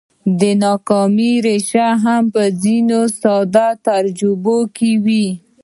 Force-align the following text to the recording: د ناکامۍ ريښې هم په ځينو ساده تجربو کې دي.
د 0.39 0.41
ناکامۍ 0.63 1.33
ريښې 1.45 1.89
هم 2.03 2.23
په 2.33 2.43
ځينو 2.63 2.99
ساده 3.21 3.67
تجربو 3.87 4.57
کې 4.75 4.91
دي. 5.05 5.27